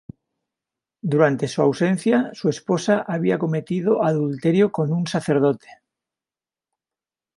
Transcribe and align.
Durante 1.11 1.47
su 1.47 1.61
ausencia, 1.61 2.31
su 2.33 2.49
esposa 2.49 3.03
había 3.07 3.37
cometido 3.37 4.03
adulterio 4.03 4.71
con 4.71 4.91
un 4.91 5.05
sacerdote. 5.05 5.67